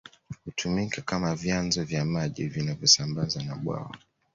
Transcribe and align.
Hutumika 0.45 1.01
kama 1.01 1.35
vyanzo 1.35 1.83
vya 1.83 2.05
maji 2.05 2.47
vinavyosambaza 2.47 3.43
na 3.43 3.55
bwawa 3.55 3.97